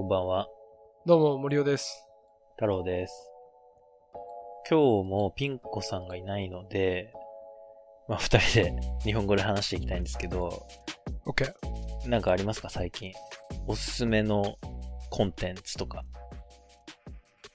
[0.00, 0.48] こんばんは。
[1.04, 2.06] どうも、森尾です。
[2.54, 3.30] 太郎です。
[4.70, 7.12] 今日もピンコさんがいないので、
[8.08, 8.74] まあ、二人で
[9.04, 10.66] 日本語で話していきたいんですけど、
[11.26, 11.52] OK。
[12.08, 12.70] なんかありますか？
[12.70, 13.12] 最近。
[13.66, 14.56] おすすめの
[15.10, 16.02] コンテンツとか。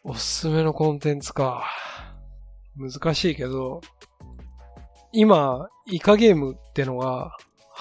[0.04, 1.66] おすすめのコンテンツか。
[2.78, 3.82] 難しいけど、
[5.12, 7.36] 今、イカゲームってのが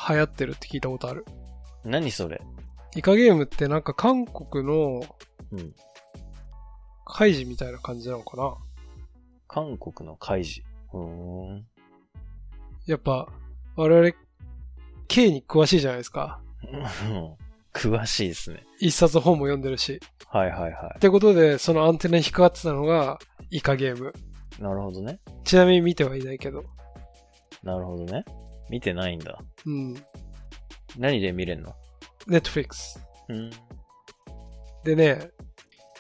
[0.08, 1.26] 流行ってるって聞いたことある。
[1.84, 2.40] 何それ？
[2.96, 5.02] イカゲームってなんか韓国の
[5.52, 5.74] うん。
[7.06, 8.55] カイジみたいな感じなのかな？
[9.46, 10.66] 韓国の開示。
[10.92, 11.66] うーん。
[12.86, 13.28] やっぱ、
[13.77, 14.10] 我々、
[15.06, 16.41] K に詳しいじゃないですか。
[16.72, 16.77] う
[17.12, 17.36] ん
[17.74, 18.64] 詳しいですね。
[18.80, 20.00] 一冊本も読んでるし。
[20.28, 23.19] はいはいはってことで、そのアンテナに引っかかってたのが、
[23.50, 24.12] イカゲーム。
[24.58, 24.62] い。
[24.62, 25.20] なるほどね。
[25.45, 26.64] ちなみに見てはいないけど。
[27.62, 28.24] なるほどね。
[28.70, 29.38] 見てないんだ。
[29.66, 29.95] うん。
[30.97, 31.74] 何で見れんの？
[32.28, 32.98] Netflix。
[33.28, 33.51] うん。
[34.84, 35.30] でね、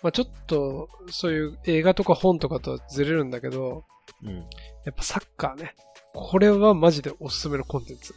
[0.02, 3.84] まあちょっと、そういう映画とか本とかとはずれるんだけど、
[4.22, 4.36] うん。
[4.36, 4.42] や
[4.90, 5.74] っぱサッカーね。
[6.12, 8.14] これはマジでおすすめのコンテンツ。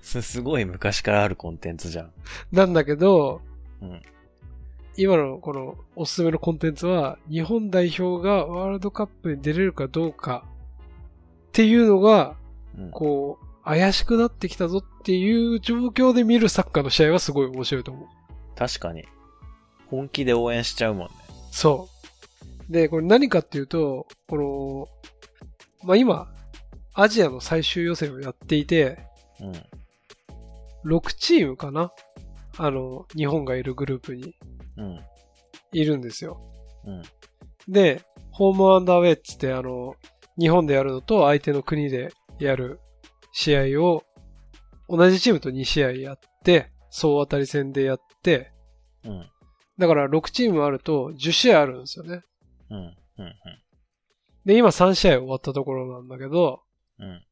[0.00, 2.12] す すごい昔からあるコンテンツじゃん。
[2.52, 3.42] なんだけど、
[3.82, 4.02] うん。
[4.96, 10.44] 今のこのおすすめのコンテンツは、日本代表がワールドカップに出れるかどうか
[11.48, 12.36] っていうのが、
[12.78, 12.90] うん。
[12.90, 18.06] こう、怪しくなってきたぞっていう状況で見るサッカーの試合はすごい面白いと思う。
[18.56, 19.04] 確かに。
[19.90, 21.14] 本気で応援しちゃうもんね。
[21.50, 21.88] そ
[22.68, 22.72] う。
[22.72, 24.88] で、これ何かっていうと、こ
[25.82, 26.32] の、まあ、今、
[26.94, 28.98] アジアの最終予選をやっていて、
[29.40, 30.90] うん。
[30.92, 31.90] 6チームかな？
[32.58, 34.36] あの、日本がいるグループに
[34.76, 35.00] うん。
[35.72, 36.40] いるんですよ。
[36.84, 37.02] うん。
[37.68, 39.96] で、ホームアンダーウェイっつって、あの、
[40.38, 42.80] 日本でやるのと相手の国でやる
[43.38, 44.02] 試合を、
[44.88, 48.50] 同じチームと2試合やって、総当たり戦でやって、
[49.04, 49.30] うん。
[49.78, 52.22] だから6チームあると10試合あるんですよね。
[52.70, 52.78] うん。
[52.78, 52.94] うん。
[54.46, 56.62] で、今3試合終わったところなんだけど、
[56.98, 57.22] うん。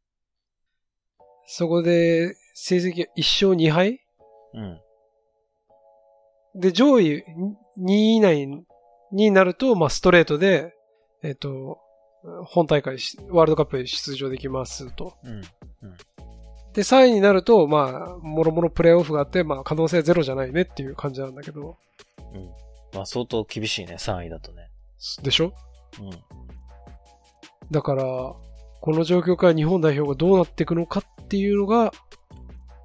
[1.47, 3.99] そこで成績1勝2敗？
[4.53, 4.81] うん。
[6.61, 7.25] で、上位
[7.79, 8.47] 2位以内
[9.11, 10.75] になると、まあ、ストレートで、
[11.23, 11.79] えっ、と、
[12.47, 15.15] 本大会し、ワールドカップに出場できますと。
[15.25, 15.41] うん。
[16.73, 21.77] で、3位になると、まあ、もろもろプレイオフがあって、まあ、可能性ゼロじゃないねっていう感じなんだけど。
[22.33, 22.51] うん。
[22.95, 24.71] まあ相当厳しいね、3位だとね。
[25.23, 25.53] でしょ？
[26.01, 26.11] うん。
[27.71, 28.37] だから、こ
[28.87, 31.93] の状況から日本代表がどうなっていくのかっていうのが、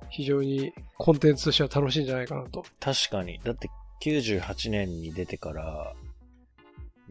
[0.09, 2.63] 非常にコンテンツとしては楽しいんじゃないかなと。
[2.79, 3.39] 確かに。
[3.43, 3.69] だって
[4.01, 5.93] 98年に出てから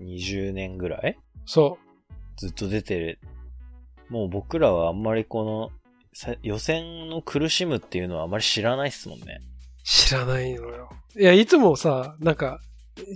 [0.01, 1.17] 20年ぐらい？
[1.47, 1.79] そ
[2.39, 3.21] ずっと出てる。
[4.09, 5.71] もう僕らはあんまりこの
[6.15, 9.41] さ予選の苦しむっていうのはあまり知らないっすもんね。
[9.41, 9.83] う。
[9.85, 10.89] 知らないのよ。
[11.17, 12.61] いや、いつもさ、なんか、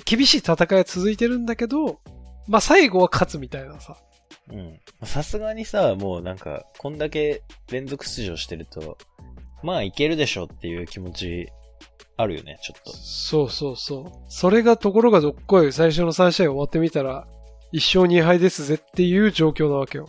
[0.05, 2.01] 厳しい戦いが続いてるんだけど、
[2.49, 3.97] まあ、最後は勝つみたいなさ。
[4.51, 4.81] うん。
[5.07, 8.99] さすがにさ、もうなんか、こんだけ連続出場してると、
[9.63, 11.49] まあいけるでしょっていう気持ち
[12.17, 12.93] あるよね、ちょっと。
[12.97, 14.05] そうそうそう。
[14.29, 17.27] それがところがどっこい最初の3試合終わってみたら、
[17.73, 20.09] 1勝2敗ですぜっていう状況なわけよ。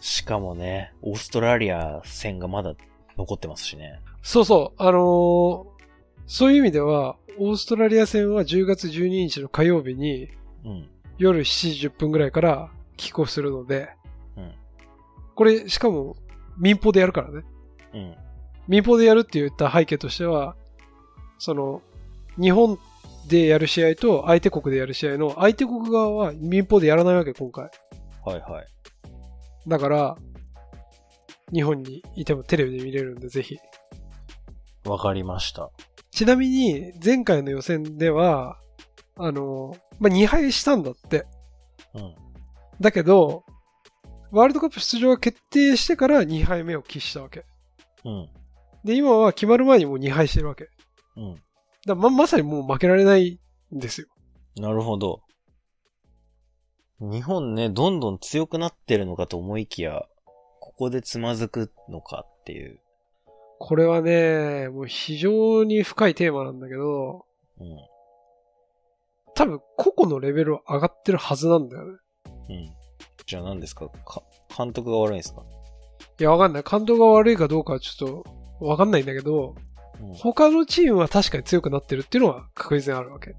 [0.00, 2.74] しかもね、オーストラリア戦がまだ
[3.18, 4.00] 残ってますしね。
[4.22, 4.82] そうそう。
[4.82, 5.80] あのー
[6.26, 10.28] そういう意味では、オーストラリア戦は10月12日の火曜日に
[10.64, 10.88] うん。
[11.18, 13.90] 夜7時10分ぐらいからキックオフするので、
[14.36, 14.52] うん
[15.34, 16.16] これ、しかも
[16.56, 17.44] 民放でやるからね。
[17.94, 18.14] うん。
[18.68, 20.54] 民放でやるって言った背景としては、
[21.38, 21.82] その、
[22.40, 22.78] 日本
[23.28, 27.70] でやる試合と相手国でやる試合の相手国側は民放でやらないわけ、今回。
[28.24, 28.66] はいはい。
[29.68, 30.16] だから、
[31.52, 33.56] 日本にいてもテレビで見れるんで、ぜひ。
[34.84, 35.70] わかりました。
[36.10, 38.58] ちなみに、前回の予選では、
[39.16, 41.26] あの、まあ、2敗したんだって。
[41.94, 42.14] うん。
[42.80, 43.44] だけど、
[44.30, 47.44] ワールドカップ出場が決定してから2敗目を喫したわけ。
[48.04, 48.28] うん。
[48.84, 50.68] で、今は決まる前にもう2敗してるわけ。
[51.16, 51.36] うん。
[51.94, 53.40] らま、まさにもう負けられない
[53.74, 54.08] んですよ。
[54.56, 55.22] なるほど。
[57.00, 60.02] 日本ね、どんどん強くなってるのかと思いきや、
[60.60, 62.80] ここでつまずくのかっていう。
[63.58, 67.24] これはね、もう非常に深いテーマなんだけど、
[67.58, 67.76] うん。
[69.34, 71.98] 多分個々のレベルは上がってるはずなんだよね。
[72.50, 72.70] うん。
[73.26, 73.88] じゃあ何ですか？
[74.04, 74.22] か、
[74.56, 75.42] 監督が悪いんですか？
[76.18, 76.62] いや、わかんない。
[76.64, 78.24] 感動が悪いかどうかはちょっ
[78.58, 79.69] とわかんないんだけど、うん。
[80.14, 83.34] 他のチームは確かに強くなってるっていうのは確実にあるわけ。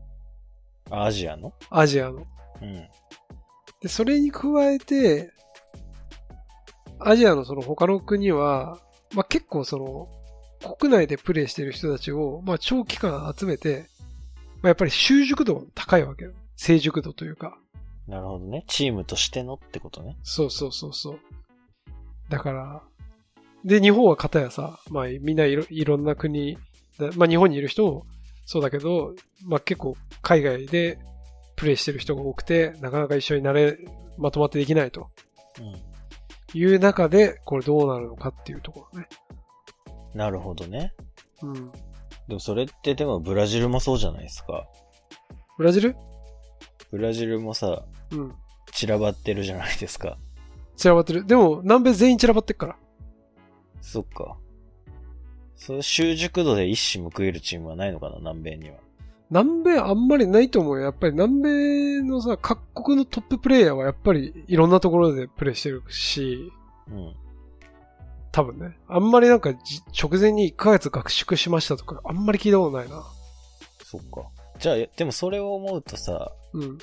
[0.90, 1.54] アジアの？
[1.70, 2.26] アジアの。
[2.62, 2.88] うん。
[3.82, 5.32] で、それに加えて、
[7.00, 8.78] アジアのその他の国は、
[9.14, 10.08] まあ、結構その、
[10.78, 13.88] 国内でプレイしてる人たちを、まあ、長期間集めて、
[14.62, 16.34] まあ、やっぱり習熟度が高いわけよ。
[16.56, 17.58] 成熟度というか。
[18.08, 18.64] なるほどね。
[18.68, 20.18] チームとしてのってことね。
[20.22, 21.20] そうそうそうそう。
[22.30, 22.84] だから、
[23.64, 26.58] で、日本は片やさ、まあ、みんないろいろんな国、
[27.16, 28.06] まあ、日本にいる人も
[28.46, 29.14] そうだけど、
[29.46, 31.00] まあ、結構海外で
[31.56, 33.78] プレイしてる人が多くて、なかなか一緒になれ、
[34.18, 35.10] まとまってできないと
[35.60, 36.60] うん。
[36.60, 39.08] いう中で、これどうなるのかっていうところね。
[40.14, 40.94] なるほどね。
[41.42, 41.72] うん。
[42.28, 44.68] でもそれってでもブラジルもそうじゃないですか。
[45.58, 45.96] ブラジル？
[46.92, 48.34] ブラジルもさ、うん。
[48.74, 50.18] 散らばってるじゃないですか。
[50.76, 51.26] 散らばってる。
[51.26, 52.78] でも、南米全員散らばってっから。
[53.82, 54.38] そっか。
[55.56, 58.78] その習熟度で一矢報えるチームはないのかな、南米には。
[59.30, 60.84] 南米あんまりないと思うよ。
[60.84, 66.52] やっぱり南米のさ、各国のトッププレイヤーはやっぱりいろんなところでプレイしてるし、
[66.90, 67.16] うん。
[68.32, 68.78] 多分ね。
[68.88, 73.04] あんまりなんかじ直前に1ヶ月学習しましたとか、あんまり聞いたことないな。
[73.84, 74.30] そっか。
[74.60, 76.78] じゃあ、でもそれを思うとさ、うん。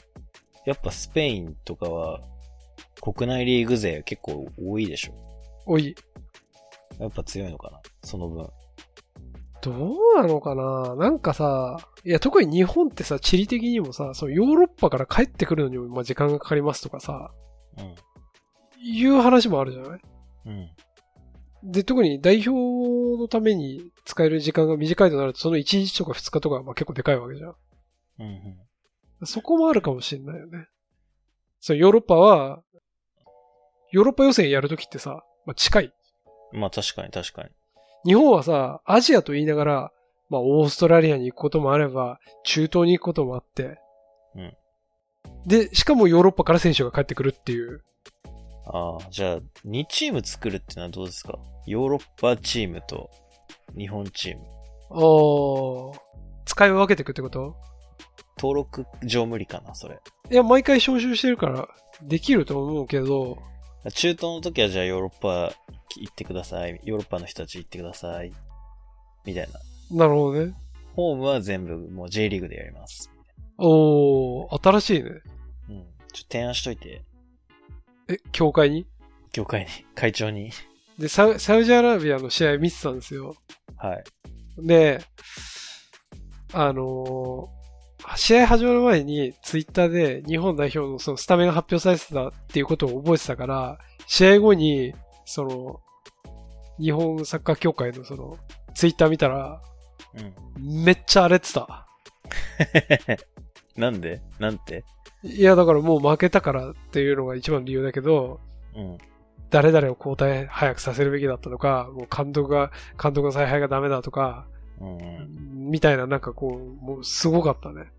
[0.66, 2.20] やっぱスペインとかは、
[3.00, 5.12] 国内リーグ勢結構多いでしょ。
[5.66, 5.94] おい。
[6.98, 8.48] やっぱ強いのかな、その分。
[9.60, 10.94] どうなのかな？
[10.96, 17.32] なんかさ、いや、特に日本ってさ、地理的にもさ、そのヨーロッパから帰ってくるのにもまあ時間がかかりますとかさ、
[18.80, 20.00] いう話もあるじゃない？
[20.46, 20.52] うん。
[20.52, 21.72] うん。
[21.72, 22.50] で、特に代表
[23.20, 27.54] のために使える時間が短いとなると、その1日とか2日とかはまあ結構でかいわけじゃん。
[28.20, 28.28] うんう
[29.24, 29.26] ん。
[29.26, 30.68] そこもあるかもしれないよね。
[31.58, 32.62] そう、ヨーロッパは、
[33.90, 35.92] ヨーロッパ予選やるときってさ、まあ、近い。
[36.52, 37.48] まあ確かに確かに。
[38.04, 39.92] 日本はさ、アジアと言いながら、
[40.30, 43.78] まあ、オーストラリアに行くこともあれば、中東に行くこともあって。
[44.34, 44.56] うん。
[45.46, 47.82] で、しかもヨーロッパから選手が帰ってくるっていう。
[48.66, 51.38] ああ、じゃあ、2チーム作るってのはどうですか？
[51.66, 53.10] ヨーロッパチームと
[53.76, 54.44] 日本チーム。
[54.90, 55.98] あー
[56.44, 57.56] 使い分けていくってこと？
[58.38, 59.98] 登録上無理かな、それ。
[60.30, 61.68] いや、毎回招集してるから、
[62.02, 63.38] できると思うけど、
[63.94, 65.52] 中東の時はじゃあヨーロッパ
[65.96, 66.80] 行ってください。
[66.84, 68.32] ヨーロッパの人たち行ってください。
[69.24, 69.48] みたい
[69.90, 69.96] な。
[69.96, 70.54] なるほどね。
[70.94, 73.10] ホームは全部もう J リーグでやります。
[73.56, 75.10] おー、新しいね。
[75.10, 75.16] うん。
[75.16, 75.24] ちょ
[75.80, 75.82] っ
[76.12, 77.02] と提案しといて。
[78.08, 78.86] え、協会に？
[79.32, 80.50] 業界に、会長に。
[80.98, 83.36] で、サウサウジアラビアの試合見てたんですよ。
[83.76, 84.04] はい。
[84.66, 85.00] で、
[86.52, 87.58] あのー
[88.16, 94.94] 試合始まる前にツイッターで日本代表のそのスタメンが発表されてたっていうことを覚えてたから、試合後に、
[95.28, 95.80] その、
[96.80, 98.38] 日本サッカー協会のその、
[98.74, 99.60] ツイッター見たら、
[100.56, 100.84] うん。
[100.84, 101.86] めっちゃ荒れてた。
[103.76, 104.22] なんで？
[104.38, 104.84] なんて？
[105.22, 108.40] いや、だからもう負けたからっていうのが一番の理由だけど、
[108.74, 108.98] うん。
[109.50, 112.70] 誰々を交代早くさせるべきだったとか、もう監督が、
[113.00, 114.46] 監督の采配がダメだとか、
[114.80, 115.70] うんうん。
[115.70, 117.90] みたいななんかこう、もうすごかったね。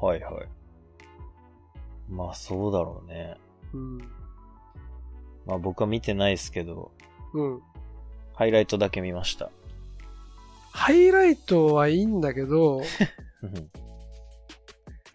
[0.00, 0.48] はいはい。
[2.08, 3.36] まあそうだろうね。
[3.74, 3.98] うん。
[5.48, 6.92] まあ僕は見てないですけど、
[7.34, 7.60] うん。
[8.34, 9.50] ハイライトだけ見ました。
[10.70, 12.82] ハイライトはいいんだけど、
[13.42, 13.70] うん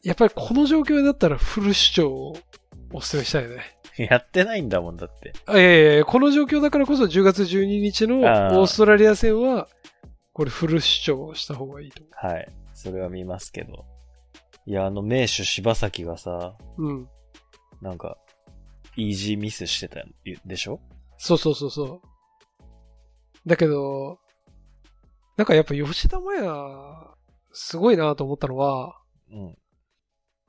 [0.03, 2.35] やっぱりこの状況だったらフル主張を
[2.91, 3.61] お勧めしたいね。
[3.97, 5.31] やってないんだもんだって。
[5.45, 9.69] あいやいやいやこの状況だからこそ10月12日のオあーーストラリア戦は、
[10.33, 12.47] これフル主張した方がいいとはい。
[12.73, 13.85] それは見ますけど。
[14.65, 16.91] いや、あの名手柴崎がさ、思う。
[16.91, 17.07] うん。
[17.81, 18.17] なんか、
[18.95, 20.03] イージーミスしてた
[20.45, 20.79] でしょ？
[21.17, 22.01] そうそうそうそう。
[23.45, 24.19] だけど、
[25.37, 27.15] なんかやっぱ吉田麻也、
[27.51, 28.99] すごいなと思ったのは、
[29.31, 29.35] う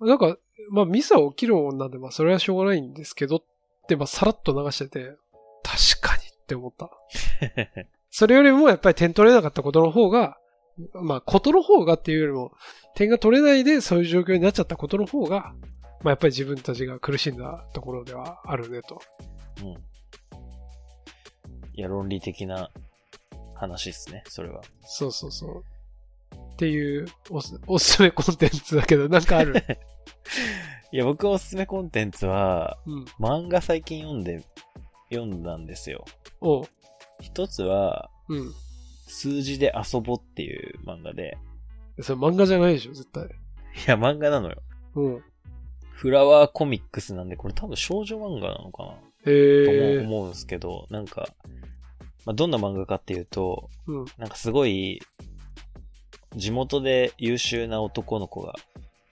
[0.05, 0.09] ん。
[0.09, 0.37] なんか、
[0.71, 3.45] まあミスは起きるもんなんで、まあそれはしょうがないんですけどっ
[3.89, 5.17] て、まあさらっと流してて、
[5.63, 6.91] 確かにって思った。
[8.11, 10.39] それよりもやっぱり点取れなかったことの方が、
[10.93, 12.53] まあことの方がっていうよりも、
[12.95, 15.55] 点が取れないでそういう状況になっちゃったことの方が、
[16.05, 19.01] まあやっぱり自分たちが苦しんだところではあるねと。
[19.63, 19.69] うん。
[21.73, 22.71] いや、論理的な
[23.55, 24.61] 話ですね、それは。
[24.83, 25.65] そうそうそう。
[26.53, 29.55] っていうおす、おすすめコンテンツだけど、なんかある？
[30.93, 33.05] いや、僕おすすめコンテンツは、うん。
[33.19, 34.45] 漫画最近読んで、
[35.11, 36.05] 読んだんですよ。
[36.43, 36.65] おう。
[37.21, 38.53] 一つは、うん。
[39.07, 41.39] 数字で遊ぼっていう漫画で、
[42.03, 43.25] それ漫画じゃないでしょ、絶対。
[43.25, 43.29] い
[43.87, 44.63] や、漫画なのよ。
[44.97, 45.25] うん。
[45.97, 48.91] フラワーコミックスなんで、これ多分少女漫画なのかな？
[48.91, 51.29] へとえ思う思うんですけど、なんか、
[52.27, 54.05] まあ、どんな漫画かっていうと、うん。
[54.19, 55.01] なんかすごい、
[56.37, 58.55] 地元で優秀な男の子が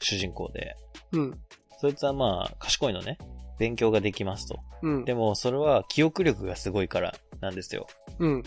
[0.01, 0.77] 主人公で、
[1.13, 1.39] うん。
[1.79, 3.19] そいつはまあ、賢いのね。
[3.59, 4.59] 勉強ができますと。
[4.83, 5.05] うん。
[5.05, 7.87] でも、それは記憶力がすごいからなんですよ。
[8.19, 8.43] うん。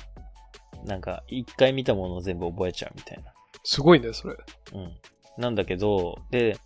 [0.84, 3.32] なんか、一回見たものを全部覚えちゃうみたいな。
[3.64, 4.36] すごいね、それ。
[4.74, 4.92] うん。
[5.38, 6.58] なんだけど、で、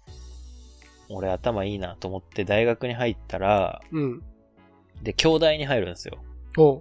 [1.10, 4.24] 俺頭いいなと思って大学に入ったら、うん。
[5.02, 6.18] で、京大に入るんですよ。
[6.58, 6.80] おう。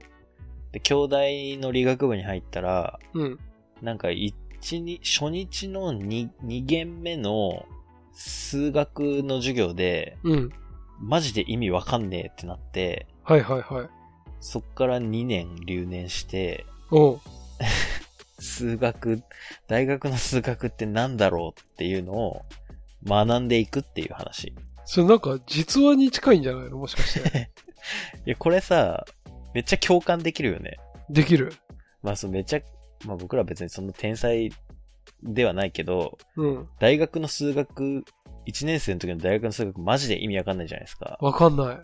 [0.73, 3.39] で、京大の理学部に入ったら、うん。
[3.83, 4.35] なんか一
[4.81, 7.65] に、初日の二二限目の
[8.13, 10.51] 数学の授業で、うん。
[11.01, 13.89] マジで意味わかんねえってなって、はいはいはい。
[14.41, 17.21] そっから2年留年して、おう。
[18.41, 19.23] 数学、
[19.69, 22.43] 大学の数学ってなんだろうっていうのを
[23.07, 24.55] 学んでいくっていう話。
[24.85, 26.79] それなんか実話に近いんじゃないの？
[26.79, 27.51] もしかして。
[28.27, 29.05] いや、これさ、
[29.55, 30.77] めっちゃ共感できるよね。
[31.11, 31.53] できる？
[32.03, 32.61] まあ、そう、めっちゃ、
[33.07, 34.51] まあ僕ら別にその天才
[35.23, 36.69] ではないけど、うん。
[36.81, 38.05] 大学の数学、
[38.47, 41.19] 1年生の時の大学の数学マジで意味わかんないじゃないですか。
[41.21, 41.79] わかんない。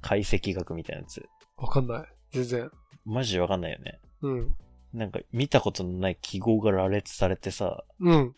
[0.00, 1.24] 解析学みたいなやつ。
[1.56, 2.06] わかんない。
[2.32, 2.70] 全然。
[3.04, 4.00] マジでわかんないよね。
[4.22, 4.54] うん。
[4.92, 8.34] なんか見たことのない記号が羅列されてさ、うん。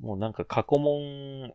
[0.00, 1.52] もうなんか過去問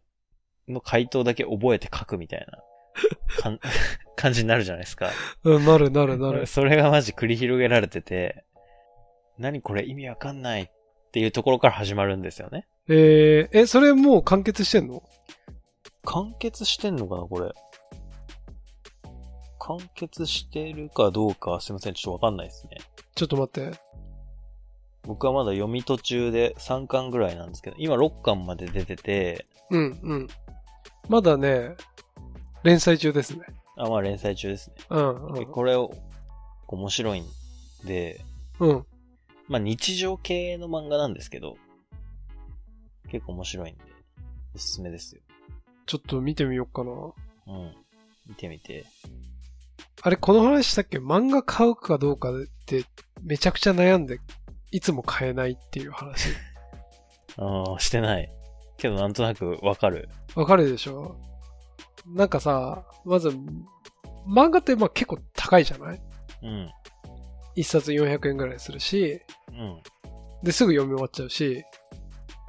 [0.68, 2.60] の回答だけ覚えて書くみたいな
[3.42, 3.60] かん
[4.16, 5.12] 感じになるじゃないですか。
[5.44, 6.46] うん、なるなるなる。
[6.48, 8.46] それがマジ繰り広げられてて、
[9.38, 10.70] 何これ意味わかんないっ
[11.12, 12.68] ていうところから始まるんですよね。
[12.88, 15.04] えー、え、それもう完結してんの？
[16.04, 17.52] 完結してんのかなこれ。
[19.60, 22.78] 完結してるかどうかすいません、ちょっとわかんないですね。
[23.16, 23.78] ちょっと待って。
[25.06, 30.28] 僕はまだ読み途中で3巻ぐらいなんですけど、今6巻まで出てて、うん、うん。
[31.08, 31.76] まだね、
[32.64, 33.46] 連載中ですね。
[33.78, 34.76] あ、まあ連載中ですね。
[34.90, 35.94] うん、でこれを、
[36.68, 37.26] 面白いん
[37.86, 38.22] で、
[38.60, 38.70] うん。
[38.70, 38.86] うん。
[39.48, 41.58] まあ日常系の漫画なんですけど、
[43.12, 43.84] 結構面白いんで、
[44.56, 45.22] おすすめですよ。
[45.86, 46.92] ちょっと見てみようかな。
[46.92, 47.76] うん。
[48.28, 48.86] 見てみて。
[50.02, 50.98] あれ、この話したっけ？
[50.98, 52.84] 漫画買うかどうかって
[53.22, 54.20] めちゃくちゃ悩んで、
[54.72, 56.30] いつも買えないっていう話。
[57.38, 58.32] ああ、してない。
[58.78, 60.10] けどなんとなくわかる。
[60.36, 61.16] わかるでしょ？
[62.08, 63.30] なんかさ、まず、
[64.28, 66.02] 漫画ってまあ結構高いじゃない？
[66.44, 66.70] うん。
[67.56, 69.82] 一冊400円ぐらいするし、うん。
[70.44, 71.64] で、すぐ読み終わっちゃうし、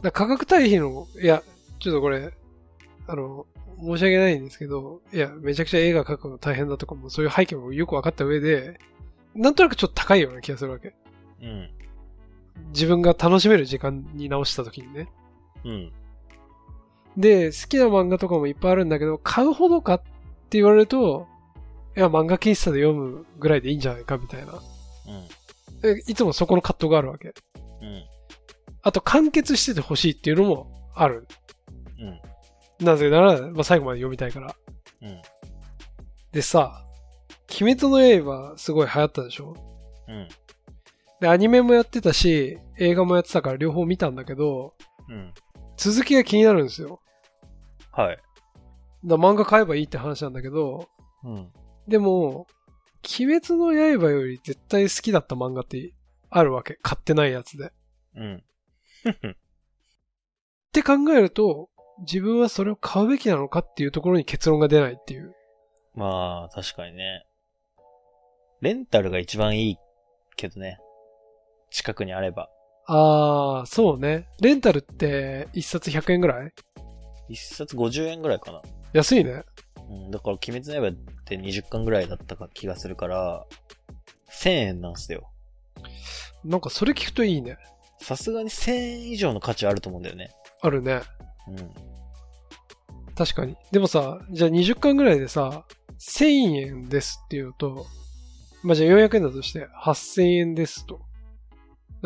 [0.03, 1.43] だ価格対比の、いや、
[1.79, 2.33] ちょっとこれ、
[3.07, 3.47] あの、
[3.79, 8.79] 申し訳ないんですけど、いや、めちゃくちゃ映画描くの大変だとかも、そういう背景もよく分かった上で、
[9.35, 10.95] なんとなくちょっと高いような気がするわけ。
[11.41, 11.71] うん。
[12.69, 15.09] 自分が楽しめる時間に直した時にね。
[15.65, 15.93] うん。
[17.17, 21.27] で、好きな漫画とかもいっぱいあるんだけど、買うほどかって言われると、
[21.97, 24.53] いや、漫画喫茶で読むぐらいでいいんじゃないかみたいな。
[24.53, 24.61] うん。
[25.89, 27.29] えいつもそこの葛藤があるわけ。
[27.29, 27.31] う
[27.87, 28.05] ん。
[28.83, 31.27] あと、完結しててほしいっていうのもある。
[31.99, 32.85] うん。
[32.85, 34.55] なぜなら、まあ、最後まで読みたいから。
[35.01, 35.23] うん。
[36.33, 36.83] でさ、
[37.61, 39.55] 鬼滅の刃すごい流行ったでしょ？
[40.09, 40.29] うん。
[41.21, 44.75] で、アニメもやってたし、映画もやってたから両方見たんだけど、
[45.09, 45.33] うん。
[45.77, 47.01] 続きが気になるんですよ。
[47.93, 48.19] はい。
[49.05, 50.89] だ漫画買えばいいって話なんだけど、
[51.25, 51.53] うん。
[51.89, 52.47] でも、
[53.19, 55.95] 鬼滅の刃より絶対好きだった漫画って
[56.29, 56.79] あるわけ。
[56.83, 57.67] 買ってないやつで。
[57.67, 57.71] っ
[58.17, 58.45] うん。
[60.73, 61.71] て考えると、
[62.01, 65.35] 自分はそれを買うべきなのかっていうところに結論が出ないっていう。
[65.95, 67.25] まあ、確かにね。
[68.61, 69.77] レンタルが一番いい
[70.37, 70.79] けどね。
[71.71, 72.49] 近くにあれば。
[72.87, 74.29] あー、そうね。
[74.41, 76.53] レンタルって一冊100円ぐらい？
[77.29, 78.63] 一冊50円ぐらいかな。
[78.93, 79.43] 安いね。
[79.91, 80.11] うん。
[80.11, 83.45] だから、鬼滅の刃って20巻ぐらいだったか気がするから、
[84.31, 85.29] 1000円なんすよ。
[86.45, 87.57] なんかそれ聞くといいね。
[88.01, 90.31] さすがに1000円以上の価値あると思うんだよね。
[90.63, 91.01] あるね。
[91.49, 93.17] うん。
[93.17, 93.57] 確かに。
[93.73, 95.65] でもさ、じゃあ20巻ぐらいでさ、
[95.99, 97.87] 1000円ですっていうと、
[98.63, 101.01] まあ、じゃあ400円だとして8000円ですと。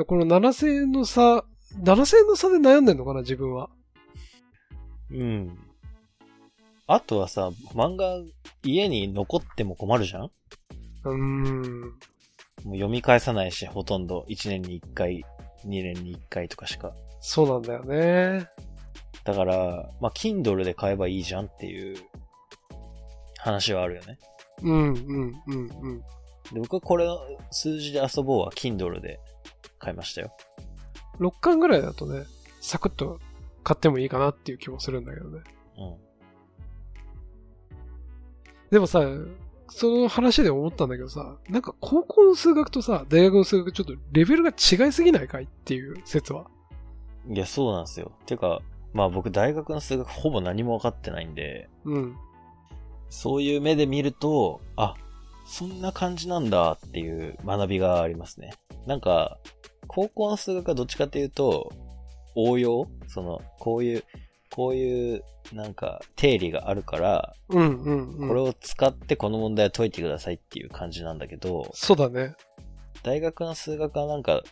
[0.00, 1.44] でこの7000円の差、
[1.82, 3.68] 7000円の差で悩んでんのかな、自分は。
[5.10, 5.58] うん。
[6.86, 8.16] あとはさ、漫画
[8.62, 10.22] 家に残っても困るじゃん？
[10.22, 10.30] も
[11.04, 11.82] うーん。
[11.84, 11.94] う
[12.64, 15.22] 読み返さないし、ほとんど1年に1回、
[15.66, 16.94] 2年に1回とかしか。
[17.20, 18.48] そうなんだよね。
[19.24, 21.98] だから、まあ、Kindle で買えばいいじゃんっていう
[23.38, 24.18] 話はあるよね。
[24.62, 24.94] うん、うん、
[25.46, 26.00] うん、うん。
[26.00, 26.04] で、
[26.54, 27.18] 僕はこれの
[27.50, 29.20] 数字で遊ぼうは Kindle で
[29.80, 30.30] 買いましたよ。
[31.18, 32.26] 6巻ぐらいだとね、
[32.60, 33.18] サクッと
[33.64, 35.40] 買ってもいいかなっていう気もするんだけどね。
[35.78, 35.96] うん。
[38.70, 39.00] でもさ、
[39.68, 46.46] その話で思ったんだけどさ、なんか高校の数学とさ、大学の数学ちょっとレベルが違いすぎないかいっていう説は？
[47.28, 48.12] いや、そうなんですよ。
[48.26, 48.60] てか、
[48.92, 52.16] まあ僕大学の数学ほぼ何も分かってないんで、うん。
[53.08, 54.94] そういう目で見ると、あ、
[55.46, 58.52] そんな感じなんだっていう学びがありますね。
[58.86, 59.38] なんか、
[59.92, 61.72] 高校の数学はどっちかっていうと、
[62.36, 62.86] 応用？
[63.08, 64.04] その、こういう、
[64.54, 68.28] こういう、なんか、定理があるから、うんうんうん。
[68.28, 72.36] これを使ってこの問題を解いてくださいっていう感じなんだけど、そうだね。
[73.02, 74.44] 大学の数学はなんか、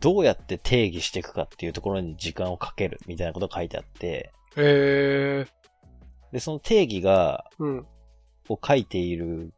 [0.00, 5.46] どうやって定義していくかっていうところに時間をかけるみたいなことが書いてあって、え
[6.32, 7.86] で、その定義が、ー、うん。
[8.48, 9.52] を書いている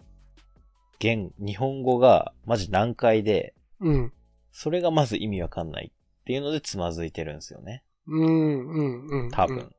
[0.99, 4.13] 言、日本語がマジ難解で、うん。
[4.53, 7.83] それがまず意味わかんないっていうのでつまずいてるんですよね。
[8.07, 9.31] うん、うん、うん。
[9.31, 9.57] 多分。
[9.57, 9.71] うん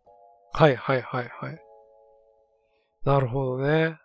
[0.55, 1.59] はいはいはいはい。
[3.05, 3.97] なるほどね。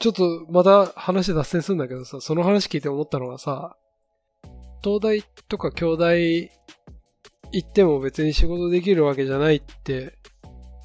[0.00, 3.76] ちょっとまた話脱線するんだけどさ、その話聞いて思ったのがさ、
[4.82, 6.50] 東大とか京大
[7.52, 10.18] 行っても別に仕事できるわけじゃないって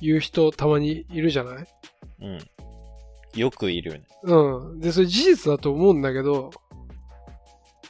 [0.01, 1.67] 言う人たまにいるじゃない？
[2.21, 2.39] うん。
[3.33, 4.05] よくいるよね。
[4.21, 4.79] うん。
[4.79, 6.51] で、それ事実だと思うんだけど、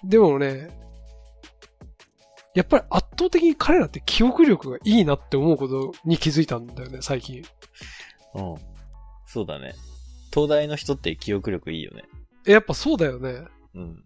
[0.08, 0.70] でもね、
[2.56, 7.44] やっぱり圧倒的に彼らって記憶力がいいなって思うことに気づいたんだよね、最近。
[8.34, 8.56] うん。
[9.28, 9.76] そうだね。
[10.34, 12.04] 東大の人って記憶力いいよね。
[12.48, 13.44] えやっぱそうだよね。
[13.76, 14.04] うん。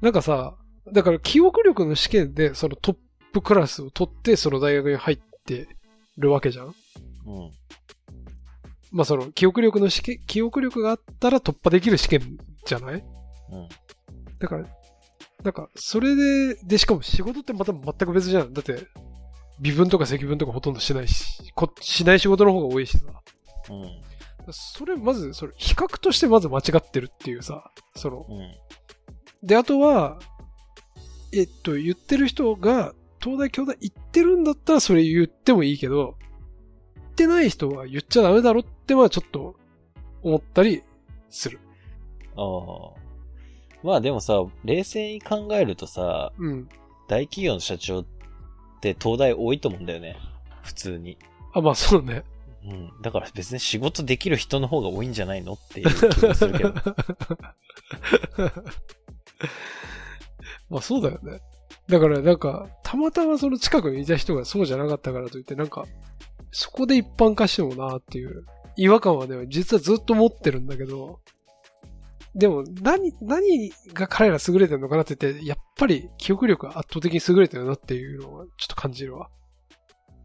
[0.00, 0.54] なんかさ、
[0.92, 2.96] だから記憶力の試験でそのトッ
[3.32, 5.66] プクラスを取ってその大学に入って
[6.16, 6.74] るわけじゃんうん。
[8.92, 13.04] まあその記憶力の試験、記憶力があったら突破できる試験じゃない？
[13.50, 13.68] うん。
[14.38, 14.66] だから、
[15.44, 18.54] なんか、それで、で、しかも仕事ってまた全く別じゃん。
[18.54, 18.86] だって、
[19.60, 23.04] 微分とか積分とかほとんどしないし、こしない仕事の方が多いしさ。
[23.70, 24.52] うん。
[24.52, 29.46] それ、まず、それ、比較としてまず間違ってるっていうさ、その、うん。
[29.46, 30.18] で、あとは、
[31.32, 36.16] えっと、言ってる人が、東大、京大行ってるんだったらそれ言ってもいいけど、
[36.96, 39.56] 行ってない人は言っちゃダメだろって、まあちょっと、
[40.22, 40.82] 思ったり
[41.28, 41.60] する。
[42.34, 42.42] あ
[42.98, 43.03] あ。
[43.84, 46.68] まあでもさ、冷静に考えるとさ、うん。
[47.06, 48.04] 大企業の社長っ
[48.80, 50.16] て東大多いと思うんだよね。
[50.62, 51.18] 普通に。
[51.52, 52.24] あ、まあそうね。
[52.64, 52.90] うん。
[53.02, 56.72] だから別に仕事できる人の方が多いんじゃないのっていう気がするけど。
[60.70, 61.40] まあそうだよね。
[61.86, 65.84] だからなんか、たまたまその近くにいた人がそうじゃなかったからといって、なんか、
[66.52, 68.46] そこで一般化してもなっていう
[68.78, 71.20] 違和感はね、実はずっと持ってるんだけど、
[72.34, 79.30] でも何、何が彼ら優れてるのかなって言って、やっぱり記憶力が圧倒的に優れてるなっていうのはちょっと感じるわ。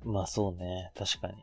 [0.04, 0.92] まあそうね。
[0.98, 1.36] 確かに。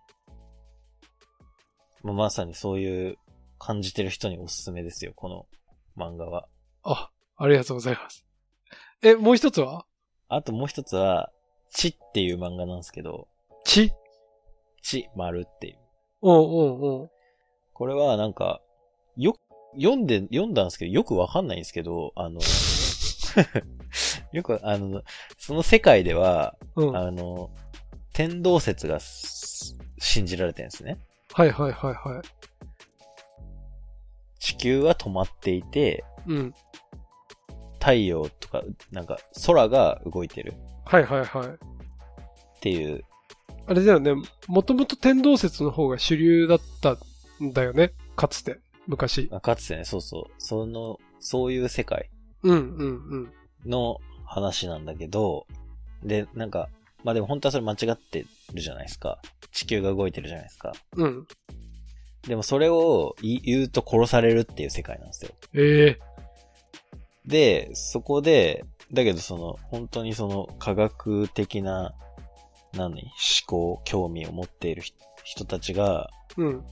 [2.02, 3.16] まあ、まさにそういう
[3.58, 5.46] 感じてる人におすすめですよ、この
[5.96, 6.46] 漫画は。
[6.82, 8.24] あ、ありがとうございます。
[9.02, 9.84] え、もう一つは？
[10.28, 11.30] あともう一つは、
[11.70, 13.28] 地っていう漫画なんですけど、
[13.64, 13.90] 血
[14.82, 15.78] 地丸っていう。
[16.22, 17.10] うんうんうん。
[17.72, 18.60] これはなんか、
[19.16, 19.36] よ、
[19.74, 22.40] 読んで、読んだんですけど、よくわかんないんですけど、あの、
[24.32, 25.02] よく、あの、
[25.38, 26.96] その世界では、うん。
[26.96, 27.50] あの、
[28.12, 30.98] 天動説がす信じられてるんですね。
[31.32, 32.22] はいはいはいはい。
[34.38, 36.54] 地球は止まっていて、うん。
[37.78, 41.48] 太陽とか、なんか空が動いてるはいはいはい。
[41.48, 41.50] っ
[42.60, 43.04] ていう、
[43.66, 44.14] あれだよね。
[44.48, 46.96] もともと天動説の方が主流だった
[47.44, 47.92] んだよね。
[48.14, 48.60] かつて。
[48.86, 49.28] 昔。
[49.32, 52.10] あかつてね、そうそう、その、そういう世界
[52.42, 53.32] うんうんうん。
[53.64, 55.46] の話なんだけど、
[56.02, 56.68] で、なんか、
[57.04, 59.20] まあでも本当はそれ間違ってるじゃないですか。
[59.52, 60.72] 地球が動いてるじゃないですか。
[60.96, 61.26] うん。
[62.26, 65.30] でもそれを言うと殺されるっていう世界なんですよ。
[65.54, 65.98] ええ
[67.26, 71.92] で、そこで、だけどその、本当にその科学的な、
[72.72, 73.08] 何思
[73.46, 74.96] 考、興味を持っている人
[75.26, 76.64] 人たちが、うん。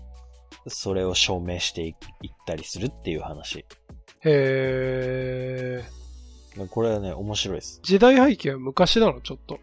[0.67, 3.59] それを証明していいったりするっていう話。
[3.59, 3.65] へ
[4.25, 5.85] え。
[6.71, 7.81] これはね、面白いです。
[7.83, 9.59] 時代背景は昔なの、ちょっと。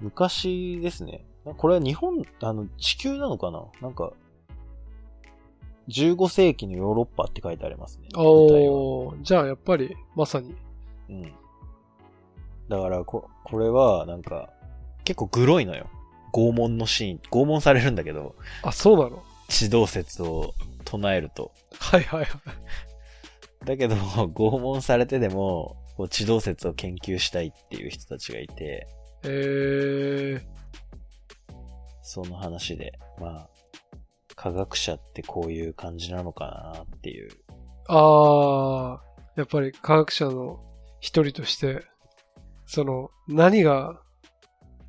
[0.00, 1.24] 昔ですね。
[1.56, 3.64] これは日本、あの、地球なのかな？
[3.80, 4.12] なんか、
[5.88, 8.08] 15世紀のヨーロッパって書いてありますね。
[8.16, 10.56] おー、じゃあやっぱり、まさに。
[11.08, 11.32] うん。
[12.68, 14.50] だから、こ、これは、なんか、
[15.04, 15.86] 結構グロいのよ。
[16.32, 17.20] 拷問のシーン。
[17.30, 19.22] 拷問されるんだけど、あ、そうなの？
[19.48, 20.54] 地動説を
[20.84, 21.52] 唱えると。
[21.78, 22.30] はいはいはい。
[23.64, 28.86] だけど、拷問されてでも、こう地動説を研究したいっていう人たちがいて、
[29.24, 30.40] えー、
[32.02, 33.50] その話で、まあ、
[34.36, 37.30] 科学者ってこういう感じなのかなっていう。
[37.88, 40.60] あー、やっぱり科学者の
[41.00, 41.82] 一人として、
[42.66, 44.00] その、何が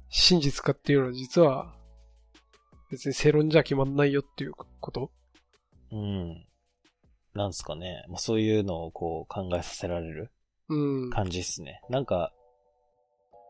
[0.10, 1.77] 真実かっていうのは実は、
[2.89, 5.12] 別に正論じゃ決まんないよっていうこと？
[5.91, 6.45] うん。
[7.34, 8.06] なんすかね。
[8.08, 10.32] まあ、そういうのをこう考えさせられる
[10.69, 11.10] うん。
[11.10, 11.82] 感じっすね。
[11.89, 12.34] なんか、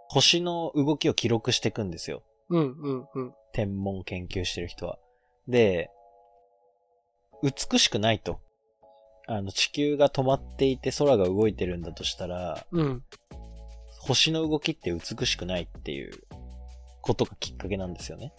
[0.09, 2.23] 星の動きを記録していくんですよ。
[2.49, 3.33] うん、うん、うん。
[3.53, 4.97] 天文研究してる人は。
[5.47, 5.89] で、
[7.43, 8.39] 美しくないと。
[9.27, 13.03] あの、地球が止まっていて空が動いてるんだとしたら、うん。
[13.99, 16.23] 星の動きって美しくないっていう
[17.07, 18.33] ことがきっかけなんですよね。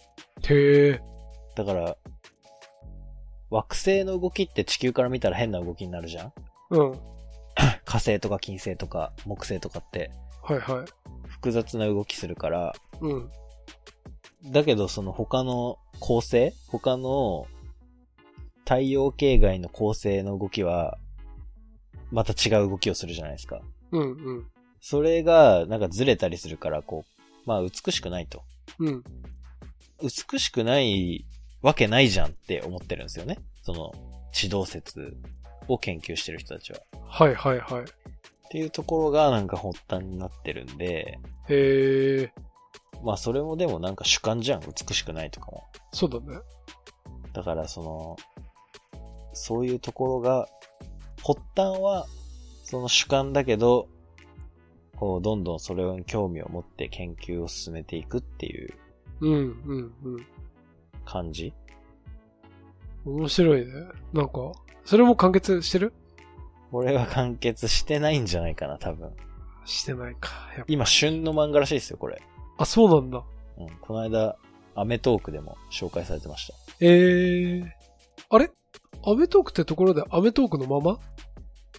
[0.47, 1.01] へえ。
[1.55, 1.97] だから、
[3.49, 6.33] 惑星の動きって地球から見たら変な動きになるじゃん？
[6.69, 6.99] うん。
[7.83, 10.11] 火星とか金星とか木星とかって
[10.43, 10.85] はいはい。
[11.27, 13.31] 複雑な動きするから、うん。
[14.51, 17.47] だけどその他の恒星他の
[18.59, 20.99] 太陽系外の恒星の動きは、
[22.11, 23.61] また違う動きをするじゃないですか。
[23.91, 24.03] うん、う
[24.41, 24.47] ん。
[24.79, 28.43] それがなんかずれたりするから、こう、まあ美しくないと。
[28.79, 29.03] うん。
[30.01, 31.25] 美しくない
[31.61, 33.39] わけないじゃんって思ってるんですよね。
[33.63, 33.93] その
[34.31, 35.17] 地動説
[35.67, 36.79] を研究してる人たちは。
[37.07, 37.83] はいはいはい。
[37.83, 37.85] っ
[38.51, 42.33] ていうところがなんか発端になってるんで、へえ。
[43.03, 45.63] まあそれもでもなんか主観じゃん、美しくないとかも。
[45.93, 46.39] そうだね。
[47.33, 48.17] だからその、
[49.33, 50.47] そういうところが、
[51.23, 52.07] 発端は
[52.63, 53.87] その主観だけど、
[54.99, 58.73] こうどんどんそれに興味を持って研究を進めていくっていう
[59.21, 60.25] うん、うん、うん。
[61.05, 61.53] 感じ？
[63.05, 63.73] 面白いね。
[64.13, 64.51] なんか、
[64.83, 65.93] それも完結してる？
[66.71, 69.11] これは完結してないんじゃないかな、多分。
[69.65, 70.31] してないか。
[70.67, 72.21] 今旬の漫画らしいですよ、これ。
[72.57, 73.23] あ、そうなんだ。
[73.57, 73.69] うん。
[73.81, 74.37] この間、
[74.75, 76.53] アメトークでも紹介されてました。
[76.81, 77.75] ええ
[78.29, 78.51] あれ？
[79.05, 80.99] アメトークってところでアメトークのまま？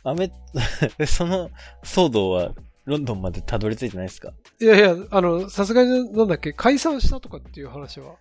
[0.03, 0.33] アメ、
[1.07, 1.51] その
[1.85, 2.55] 騒動は
[2.91, 4.33] ロンドンまでたどり着いてないですか？
[4.61, 8.17] いやいや、あの、さすがになんだっけ、解散したとかっていう話は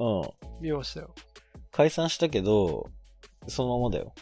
[0.00, 0.30] うん。
[0.60, 1.14] 見ましたよ。
[1.70, 2.90] 解散したけど、
[3.46, 4.12] そのままだよ。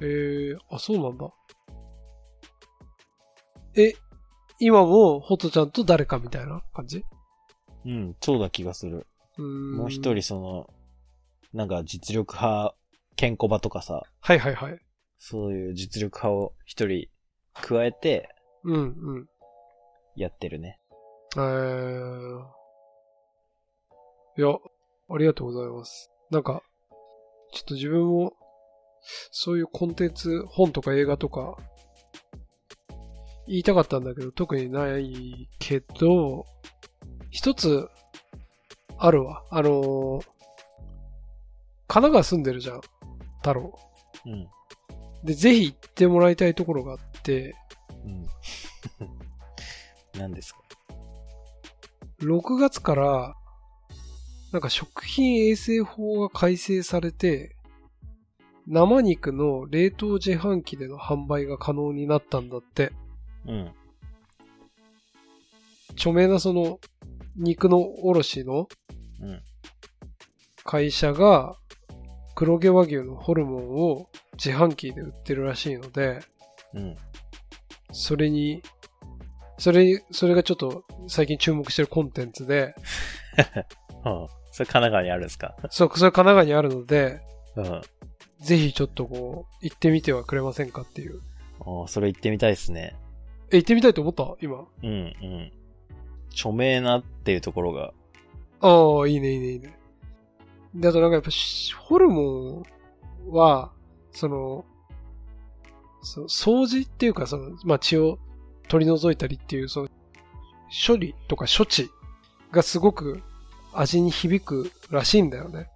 [0.00, 1.28] ええあ、そうなんだ。
[3.76, 3.92] え、
[4.60, 7.04] 今もホトちゃんと誰かみたいな感じ？
[7.84, 9.06] うん、そうだ気がする。
[9.36, 9.72] うーん。
[9.76, 10.70] もう一人その、
[11.52, 12.74] なんか実力派、
[13.16, 14.78] ケンコバとかさ、はいはいはい。
[15.18, 17.08] そういう実力派を一人
[17.52, 19.26] 加えてうんうん。
[20.16, 20.78] やってるね。
[21.36, 22.40] えー。
[24.36, 24.48] いや、
[25.10, 26.10] ありがとうございます。
[26.30, 26.62] なんか、
[27.52, 28.32] ちょっと自分も、
[29.30, 31.56] そういうコンテンツ、本とか映画とか、
[33.46, 36.46] 言いたかったんだけど、特にないけど、
[37.30, 37.88] 一つ、
[38.98, 39.44] あるわ。
[39.50, 40.34] あのー
[41.86, 42.80] 神奈川住んでるじゃん。
[43.38, 43.78] 太郎。
[44.26, 44.48] うん。
[45.22, 47.54] で、ぜひ行ってもらいたいところがあって、
[48.04, 48.26] うん。
[50.18, 50.60] 何ですか
[52.20, 53.34] ？6月から、
[54.52, 57.56] なんか食品衛生法が改正されて、
[58.66, 62.92] 生肉の冷凍自販機での販売が可能になったんだって。
[63.46, 63.72] うん。
[65.92, 66.78] 著名なその、
[67.36, 68.68] 肉の卸の
[69.20, 69.42] うん。
[70.64, 71.56] 会社が、
[72.34, 74.08] 黒毛和牛のホルモンを
[74.42, 76.20] 自販機で売ってるらしいので、
[76.72, 76.96] うん。
[77.92, 78.62] それに、
[79.58, 82.74] それ、それがちょっと最近注目してるコンテンツで、
[84.02, 85.56] は あ、それ神奈川にあるんですか？
[85.70, 87.20] そう、それ神奈川にあるので、
[87.56, 87.82] うん。
[88.40, 91.20] ぜひちょっとこう、行ってみてはくれませんかっていう。
[91.60, 92.96] ああ、それ行ってみたいですね。
[93.50, 94.36] え、行ってみたいと思った？
[94.40, 94.64] 今。
[94.82, 95.52] うん、うん。
[96.30, 97.92] 著名なっていうところが、
[98.60, 99.78] ああ、いいね、いいね、いいね。
[100.74, 102.64] で、あとなんかやっぱし、ホルモ
[103.28, 103.70] ンは、
[104.10, 104.64] その、
[106.02, 108.18] その掃除っていうか、その、まあ、血を
[108.68, 109.88] 取り除いたりっていう、その、
[110.86, 111.90] 処理とか処置
[112.50, 113.22] がすごく
[113.72, 115.68] 味に響くらしいんだよね。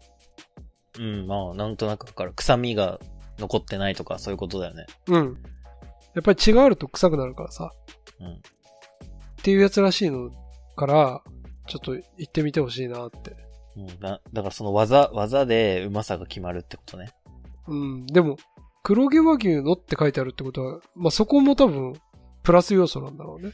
[0.98, 2.32] うん、まあ、なんとなくわかる。
[2.32, 2.98] 臭みが
[3.38, 4.86] 残ってないとか、そういうことだよね。
[5.06, 5.38] うん。
[6.14, 7.72] やっぱり血があると臭くなるからさ。
[8.20, 8.32] うん。
[8.32, 8.32] っ
[9.42, 10.30] ていうやつらしいの
[10.76, 11.22] から、
[11.68, 13.36] ちょっと行ってみてほしいなって。
[13.76, 17.12] うん、だだからその技、技でうまさが決まるってことね。
[17.68, 18.06] うん。
[18.06, 18.36] でも、
[18.82, 21.94] 黒毛和牛のって書いてあるってことは、まあ、そこも多分、
[22.48, 23.52] プラス要素なんだろうね。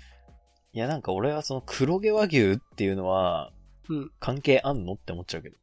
[0.73, 3.51] いや、なんか俺はその黒毛和牛っていうのは、
[3.89, 4.11] うん。
[4.21, 5.57] 関係あんのって思っちゃうけど。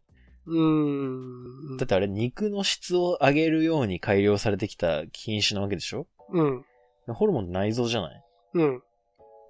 [0.48, 1.78] うーん。
[1.78, 6.08] だってあれ肉の質を上げるように改良されてきた品種なわけでしょ？
[6.34, 6.66] うん。
[7.08, 8.24] ホルモンって内臓じゃない？
[8.56, 8.84] うん。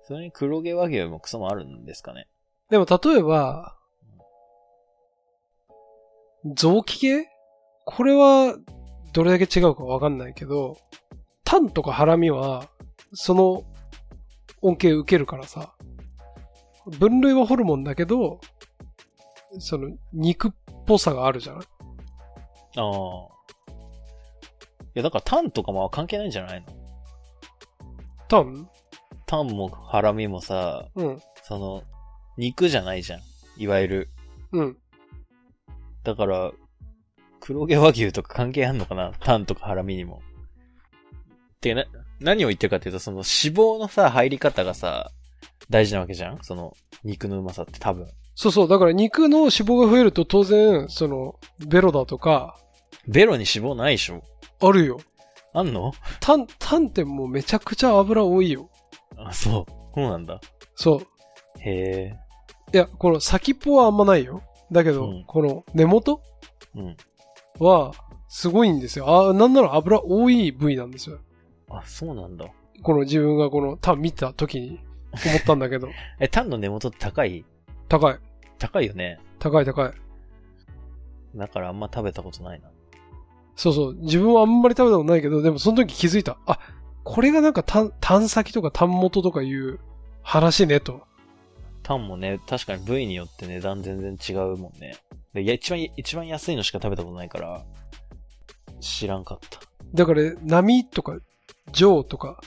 [0.04, 2.28] それに黒毛和牛もクソもあるんですかね？
[2.70, 3.76] でも、例えば、
[6.56, 7.26] 臓器系？
[7.86, 8.56] これは、
[9.12, 10.78] どれだけ違うかわかんないけど、
[11.44, 12.70] タンとかハラミは、
[13.13, 13.63] その
[14.62, 15.76] 恩恵受けるからさ、
[17.00, 18.39] 分類はホルモンだけど、
[19.60, 20.52] その肉っ
[20.86, 21.63] ぽさがあるじゃない？
[22.78, 23.32] ああ。
[24.93, 26.67] や、だからタンとかも関係ないんじゃないの？
[28.28, 28.69] タン？
[29.26, 31.19] タンもハラミもさ、うん。
[31.43, 31.84] その、
[32.38, 33.21] 肉じゃないじゃん。
[33.58, 34.10] いわゆる。
[34.52, 34.78] うん。
[36.04, 36.52] だから、
[37.39, 39.13] 黒毛和牛とか関係あんのかな？
[39.19, 40.21] タンとかハラミにも。
[41.62, 41.86] てな、
[42.22, 45.12] 何を言ってるかっていうと、その脂肪のさ、入り方がさ、
[45.70, 46.40] 大事なわけじゃん？
[46.44, 48.08] その、肉のうまさって多分。
[48.36, 48.68] そうそう。
[48.68, 51.36] だから肉の脂肪が増えると当然、その、
[51.68, 52.58] ベロだとか、
[53.08, 54.24] ベロに脂肪ないでしょ？
[54.62, 55.00] あるよ。
[55.54, 55.94] あんの？
[56.20, 58.70] タン、タンってもうめちゃくちゃ油多いよ。
[59.18, 59.72] あ、そう。
[59.96, 60.40] そうなんだ。
[60.76, 61.00] そう。
[61.60, 62.20] へえ。
[62.74, 64.42] いや、この先っぽはあんまないよ。
[64.72, 66.22] だけど、うんこの根元
[66.76, 66.98] うん。
[67.60, 67.92] は、
[68.30, 69.30] すごいんですよ。
[69.30, 71.20] あ、なんなら油多い部位なんですよ。
[71.78, 72.46] あ、そうなんだ。
[72.84, 74.80] この自分がこのタン見た時に
[75.26, 75.90] 思ったんだけど。
[76.20, 77.46] え、タンの根元って高い？
[77.88, 78.20] 高い。
[78.58, 79.20] 高いよね。
[79.40, 79.94] 高い高い。
[81.36, 82.70] だからあんま食べたことないな。
[83.56, 83.96] そうそう。
[83.96, 86.38] 自分はあんまり食べたことないけど、でもその時気づいた。
[86.46, 86.60] あ、
[87.04, 89.80] これがなんかタン、タン先とかタン元とかいう
[90.22, 91.02] 話ねと。
[91.84, 94.96] タンもね、確かに部位によって値段全然違うもんね。
[95.34, 97.66] で、いや、一番、一番安いのしか食べたことないから、
[98.80, 99.60] 知らんかった。
[99.94, 101.18] だから、波とか、
[101.71, 102.39] 上とか、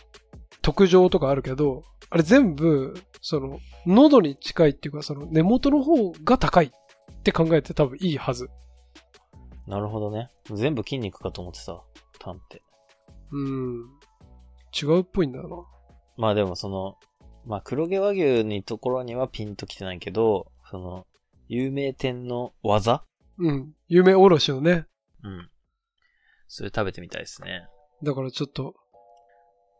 [0.63, 8.49] 特上とかあるけど、あれ全部、その、喉に近いっていうか、その根元の方が高いって考えて多分いいはず。
[9.67, 10.31] なるほどね。
[10.53, 11.83] 全部筋肉かと思ってた。
[12.19, 12.63] タンって。
[13.33, 13.89] うん。
[14.75, 15.57] 違うっぽいんだよな。
[16.17, 16.97] まあでもその、
[17.47, 21.07] まあ黒毛和牛にところにはピンときてないけど、その、
[21.49, 23.05] 有名店の技？
[23.39, 23.73] うん。
[23.89, 24.87] 有名おろしのね。
[25.23, 25.51] うん。
[26.47, 27.67] それ食べてみたいですね。
[28.03, 28.75] だからちょっと、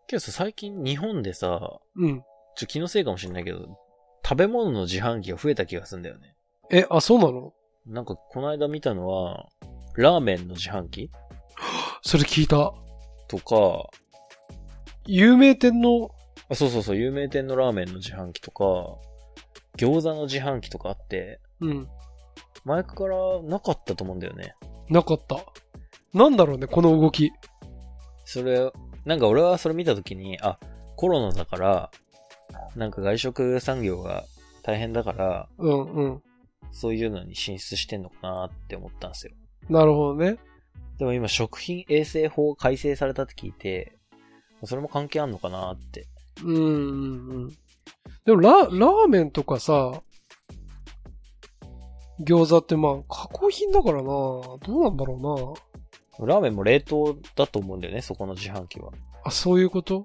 [0.07, 2.23] けどさ、最近日本でさ、うん。
[2.57, 3.79] ちょ、気のせいかもしれないけど、
[4.25, 6.35] 食べ物の自販機が増えた気がするんだよね。
[6.71, 7.53] え、あ、そうなの？
[7.87, 9.49] なんか、この間見たのは、
[9.97, 11.11] ラーメンの自販機？
[12.03, 12.73] それ聞いた。
[13.29, 13.89] とか、
[15.07, 16.11] 有名店の、
[16.49, 18.65] あそうそうそう、有名店のラーメンの自販機とか、
[19.77, 21.89] 餃子の自販機とかあって、うん。
[22.65, 24.55] 前からなかったと思うんだよね。
[24.89, 25.37] なかった。
[26.17, 27.33] なんだろうね、この動き。
[28.25, 28.71] それ、
[29.05, 30.59] なんか俺はそれ見たときに、あ、
[30.97, 31.91] コロナだから、
[32.77, 34.25] なんか外食産業が
[34.63, 36.23] 大変だから、うんうん。
[36.73, 39.35] そういうのに進出してんのかなって思ったんですよ。
[39.69, 40.39] なるほどね。
[40.99, 43.97] でも今食品衛生法改正されたって聞いて、
[44.65, 46.07] それも関係あんのかなって。
[46.43, 47.49] うんうんうん。
[48.25, 50.03] でもラ、ラーメンとかさ、
[52.21, 55.55] 餃子ってまあ、加工品だからなどうなんだろ
[56.21, 58.93] ラーメンも冷凍だと思うんだよね、そこの自販機は。
[59.25, 60.05] あ、そういうこと？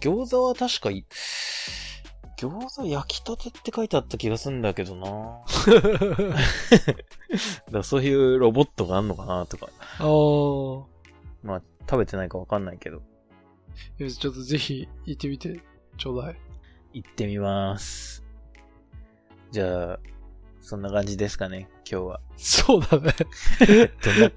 [0.00, 1.06] 餃子は確かい、
[2.36, 5.40] 餃子焼きたてって書いてあった気がするんだけどな
[7.70, 9.68] だそういうロボットがあんのかなとか。
[9.98, 10.06] ああ。
[11.42, 13.00] まあ、食べてないかわかんないけど。
[13.98, 15.60] よしちょっとぜひ行ってみて
[15.96, 16.36] ちょうだい。
[16.94, 18.24] 行ってみます。
[19.50, 19.98] じゃあ、
[20.60, 22.20] そんな感じですかね、今日は。
[22.36, 23.14] そうだね。
[24.04, 24.32] どんな、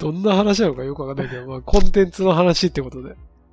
[0.00, 3.10] どんな話なのかよくわかんないけど、まあ、コンテンツの話ってことで。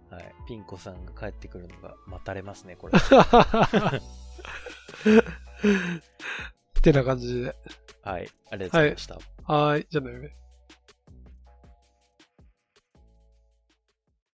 [0.09, 2.93] はい、ピンコさんが帰ってくるのが待たれますね、これ。
[6.79, 7.55] ってな感じで。
[8.01, 9.15] はい、ありがとうございました。
[9.43, 9.87] はーい。
[9.89, 10.35] じゃあね。